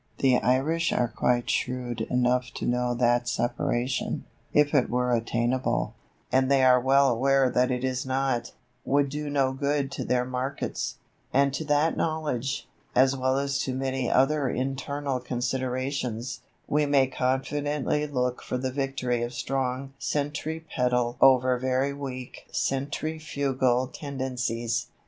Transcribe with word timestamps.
The 0.17 0.37
Irish 0.39 0.91
are 0.91 1.09
quite 1.15 1.47
shrewd 1.47 2.01
enough 2.09 2.49
to 2.55 2.65
know 2.65 2.95
that 2.95 3.27
Separation, 3.27 4.25
if 4.51 4.73
it 4.73 4.89
were 4.89 5.13
attainable 5.13 5.93
and 6.31 6.49
they 6.49 6.63
are 6.63 6.79
well 6.81 7.07
aware 7.11 7.51
that 7.51 7.69
it 7.69 7.83
is 7.83 8.03
not 8.03 8.51
would 8.83 9.09
do 9.09 9.29
no 9.29 9.51
good 9.53 9.91
to 9.91 10.03
their 10.03 10.25
markets; 10.25 10.95
and 11.31 11.53
to 11.53 11.63
that 11.65 11.95
knowledge, 11.97 12.67
as 12.95 13.15
well 13.15 13.37
as 13.37 13.59
to 13.59 13.75
many 13.75 14.09
other 14.09 14.49
internal 14.49 15.19
considerations, 15.19 16.39
we 16.65 16.87
may 16.87 17.05
confidently 17.05 18.07
look 18.07 18.41
for 18.41 18.57
the 18.57 18.71
victory 18.71 19.21
of 19.21 19.35
strong 19.35 19.93
centripetal 19.99 21.15
over 21.21 21.59
very 21.59 21.93
weak 21.93 22.47
centrifugal 22.51 23.85
tendencies. 23.85 24.87